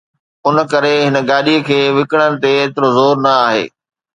ان 0.47 0.55
ڪري 0.71 0.93
هن 1.07 1.15
گاڏيءَ 1.29 1.65
کي 1.67 1.79
وڪڻڻ 1.97 2.31
تي 2.41 2.51
ايترو 2.59 2.87
زور 2.97 3.15
نه 3.25 3.31
آهي 3.47 3.63